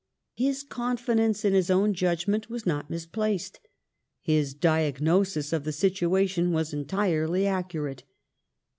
^ 0.01 0.03
His 0.33 0.63
con 0.63 0.97
fidence 0.97 1.45
in 1.45 1.53
his 1.53 1.69
own 1.69 1.93
judgment 1.93 2.49
was 2.49 2.65
not 2.65 2.89
misplaced. 2.89 3.59
His 4.23 4.55
diagnosis 4.55 5.53
of 5.53 5.63
the 5.63 5.71
situation 5.71 6.51
was 6.51 6.73
entirely 6.73 7.45
accurate. 7.45 8.03